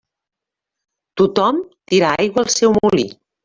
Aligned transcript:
Tothom 1.21 1.61
tira 1.95 2.17
aigua 2.19 2.45
al 2.47 2.53
seu 2.59 2.79
molí. 2.83 3.09